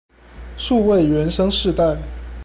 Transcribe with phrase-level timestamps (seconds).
[0.57, 1.95] 數位原生世代